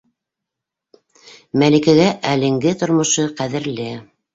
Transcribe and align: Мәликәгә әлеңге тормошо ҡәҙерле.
Мәликәгә 1.65 2.11
әлеңге 2.33 2.77
тормошо 2.85 3.33
ҡәҙерле. 3.41 3.91